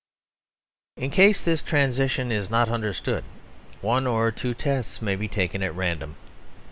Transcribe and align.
In 0.97 1.11
case 1.11 1.43
this 1.43 1.61
transition 1.61 2.31
is 2.31 2.49
not 2.49 2.69
understood, 2.69 3.23
one 3.81 4.07
or 4.07 4.31
two 4.31 4.55
tests 4.55 4.99
may 4.99 5.15
be 5.15 5.27
taken 5.27 5.61
at 5.61 5.75
random. 5.75 6.15